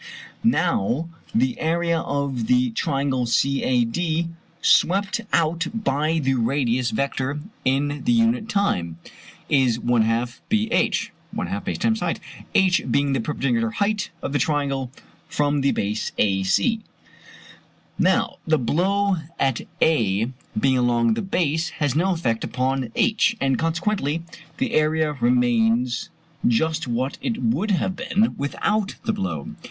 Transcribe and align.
Now 0.43 1.09
the 1.35 1.59
area 1.59 1.99
of 1.99 2.47
the 2.47 2.71
triangle 2.71 3.27
CAD, 3.27 4.33
swept 4.59 5.21
out 5.31 5.67
by 5.75 6.17
the 6.17 6.33
radius 6.33 6.89
vector 6.89 7.39
in 7.63 8.01
unit 8.07 8.49
time, 8.49 8.97
is 9.47 9.77
1/2_bh_; 9.77 12.19
h 12.57 12.81
being 12.89 13.13
the 13.13 13.21
perpendicular 13.21 13.69
height 13.69 14.09
of 14.23 14.33
the 14.33 14.39
triangle 14.39 14.89
from 15.27 15.61
the 15.61 15.69
base 15.71 16.11
AC. 16.17 16.63
(Fig. 16.63 16.81
70.) 16.83 17.97
Now 17.99 18.37
the 18.47 18.57
blow 18.57 19.17
at 19.39 19.61
A, 19.83 20.31
being 20.59 20.79
along 20.79 21.13
the 21.13 21.21
base, 21.21 21.69
has 21.77 21.95
no 21.95 22.09
effect 22.13 22.43
upon 22.43 22.91
h; 22.95 23.37
and 23.39 23.59
consequently 23.59 24.23
the 24.57 24.73
area 24.73 25.13
remains 25.13 26.09
just 26.47 26.87
what 26.87 27.19
it 27.21 27.39
would 27.43 27.69
have 27.69 27.95
been 27.95 28.33
without 28.35 28.95
the 29.05 29.13
blow. 29.13 29.49